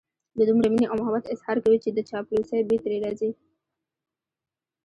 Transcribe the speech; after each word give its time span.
د 0.37 0.39
دومره 0.49 0.67
مينې 0.73 0.85
او 0.91 0.95
محبت 0.99 1.23
اظهار 1.33 1.57
کوي 1.63 1.77
چې 1.83 1.89
د 1.91 1.99
چاپلوسۍ 2.09 2.61
بوی 2.67 2.79
ترې 2.83 2.97
راځي. 3.05 3.31